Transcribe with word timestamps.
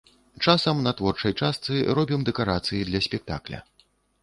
Часам 0.45 0.79
на 0.87 0.93
творчай 1.01 1.35
частцы 1.43 1.77
робім 2.01 2.25
дэкарацыі 2.31 2.83
для 2.91 3.05
спектакля. 3.09 3.63